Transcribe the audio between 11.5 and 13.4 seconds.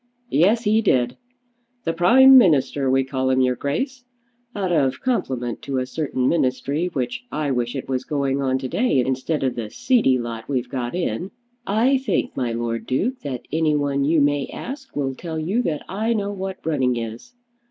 I think, my Lord Duke,